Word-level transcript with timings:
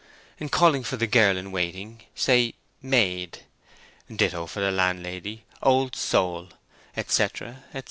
In 0.39 0.49
calling 0.49 0.83
for 0.83 0.97
the 0.97 1.05
girl 1.05 1.37
in 1.37 1.51
waiting, 1.51 2.01
say, 2.15 2.55
"Maid!" 2.81 3.43
Ditto 4.09 4.47
for 4.47 4.59
the 4.59 4.71
landlady, 4.71 5.43
"Old 5.61 5.95
Soul!" 5.95 6.49
etc., 6.97 7.65
etc. 7.71 7.79